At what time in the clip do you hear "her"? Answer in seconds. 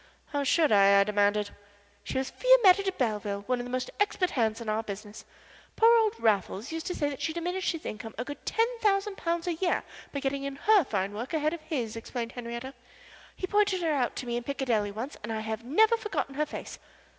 10.55-10.83, 13.83-13.93, 16.33-16.47